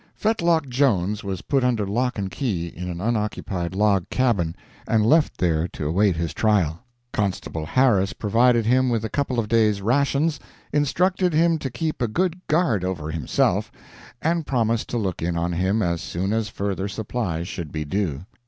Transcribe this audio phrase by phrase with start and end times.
[0.15, 4.55] Fetlock Jones was put under lock and key in an unoccupied log cabin,
[4.87, 6.81] and left there to await his trial.
[7.13, 10.39] Constable Harris provided him with a couple of days' rations,
[10.73, 13.71] instructed him to keep a good guard over himself,
[14.23, 18.25] and promised to look in on him as soon as further supplies should be due.